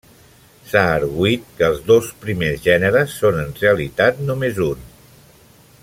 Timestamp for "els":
1.73-1.83